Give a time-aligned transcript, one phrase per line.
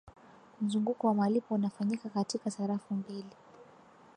[0.61, 3.29] mzunguko wa malipo unafanyika katika sarafu mbili